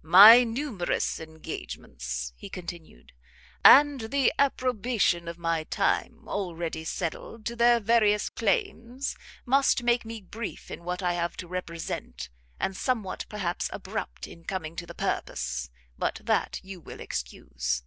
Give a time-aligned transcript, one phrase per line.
[0.00, 3.12] "My numerous engagements," he continued,
[3.62, 10.22] "and the appropriation of my time, already settled, to their various claims, must make me
[10.22, 14.94] brief in what I have to represent, and somewhat, perhaps, abrupt in coming to the
[14.94, 15.68] purpose.
[15.98, 17.82] But that you will excuse."